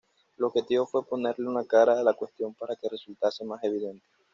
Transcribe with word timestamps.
El 0.35 0.45
objetivo 0.45 0.87
fue 0.87 1.05
ponerle 1.05 1.47
una 1.47 1.63
cara 1.63 1.99
a 1.99 2.03
la 2.03 2.15
cuestión 2.15 2.55
para 2.55 2.75
que 2.75 2.89
resultase 2.89 3.45
más 3.45 3.63
evidente. 3.63 4.07